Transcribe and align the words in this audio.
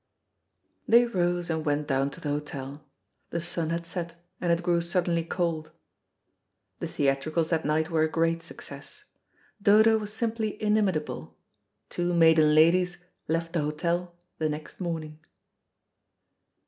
They 0.87 1.05
rose 1.05 1.51
and 1.51 1.63
went 1.63 1.85
down 1.87 2.09
to 2.09 2.19
the 2.19 2.29
hotel; 2.29 2.83
the 3.29 3.39
sun 3.39 3.69
had 3.69 3.85
set, 3.85 4.15
and 4.41 4.51
it 4.51 4.63
grew 4.63 4.81
suddenly 4.81 5.23
cold. 5.23 5.69
The 6.79 6.87
theatricals 6.87 7.51
that 7.51 7.65
night 7.65 7.91
were 7.91 8.01
a 8.01 8.09
great 8.09 8.41
success. 8.41 9.05
Dodo 9.61 9.99
was 9.99 10.11
simply 10.11 10.59
inimitable. 10.59 11.37
Two 11.91 12.15
maiden 12.15 12.55
ladies 12.55 12.97
left 13.27 13.53
the 13.53 13.61
hotel 13.61 14.15
the 14.39 14.49
next 14.49 14.79
morning. 14.81 15.19